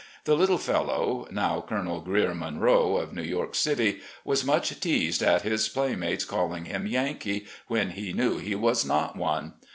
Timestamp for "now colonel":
1.29-1.99